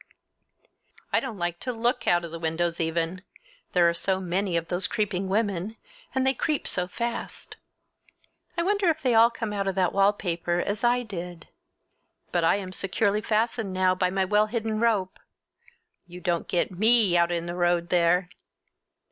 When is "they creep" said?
6.25-6.65